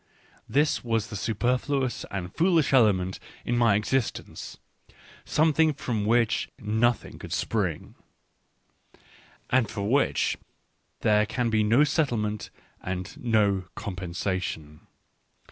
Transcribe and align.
This 0.49 0.83
was 0.83 1.09
the 1.11 1.15
superfluous 1.15 2.05
and 2.09 2.33
foolish 2.35 2.73
element 2.73 3.19
in 3.45 3.55
my 3.55 3.75
existence; 3.75 4.57
something 5.25 5.73
from 5.75 6.05
which 6.07 6.49
nothing 6.57 7.19
could 7.19 7.31
spring, 7.31 7.93
and 9.51 9.69
for 9.69 9.87
which 9.87 10.37
there 11.01 11.27
can 11.27 11.51
be 11.51 11.61
no 11.61 11.83
settlement 11.83 12.49
and 12.81 13.15
no 13.23 13.65
compensation. 13.75 14.87